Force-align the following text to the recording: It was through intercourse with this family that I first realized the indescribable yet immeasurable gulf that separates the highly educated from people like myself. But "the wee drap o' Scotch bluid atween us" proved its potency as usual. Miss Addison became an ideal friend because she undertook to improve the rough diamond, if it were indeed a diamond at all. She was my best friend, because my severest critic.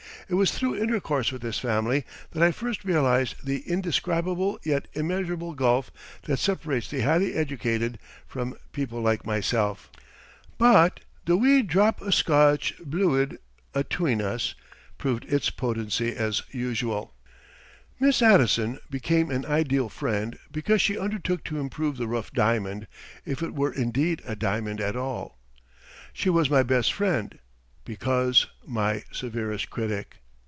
It 0.29 0.35
was 0.35 0.51
through 0.57 0.77
intercourse 0.81 1.29
with 1.29 1.41
this 1.41 1.59
family 1.59 2.05
that 2.31 2.41
I 2.41 2.53
first 2.53 2.85
realized 2.85 3.35
the 3.45 3.67
indescribable 3.69 4.61
yet 4.63 4.87
immeasurable 4.93 5.53
gulf 5.55 5.91
that 6.23 6.39
separates 6.39 6.89
the 6.89 7.01
highly 7.01 7.33
educated 7.33 7.99
from 8.29 8.55
people 8.71 9.01
like 9.01 9.25
myself. 9.25 9.91
But 10.57 11.01
"the 11.25 11.35
wee 11.35 11.63
drap 11.63 12.01
o' 12.01 12.11
Scotch 12.11 12.75
bluid 12.79 13.39
atween 13.75 14.21
us" 14.21 14.55
proved 14.97 15.25
its 15.25 15.49
potency 15.49 16.15
as 16.15 16.43
usual. 16.51 17.13
Miss 17.99 18.21
Addison 18.21 18.79
became 18.89 19.29
an 19.31 19.45
ideal 19.45 19.89
friend 19.89 20.39
because 20.49 20.81
she 20.81 20.97
undertook 20.97 21.43
to 21.43 21.59
improve 21.59 21.97
the 21.97 22.07
rough 22.07 22.31
diamond, 22.31 22.87
if 23.25 23.43
it 23.43 23.53
were 23.53 23.73
indeed 23.73 24.21
a 24.25 24.37
diamond 24.37 24.79
at 24.79 24.95
all. 24.95 25.37
She 26.13 26.29
was 26.29 26.49
my 26.49 26.63
best 26.63 26.93
friend, 26.93 27.37
because 27.83 28.47
my 28.65 29.03
severest 29.11 29.69
critic. 29.69 30.15